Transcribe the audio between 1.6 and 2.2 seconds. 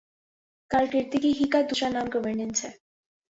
دوسرا نام